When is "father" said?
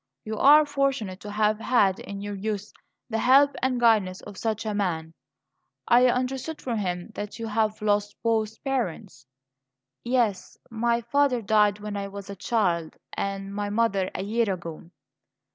11.01-11.43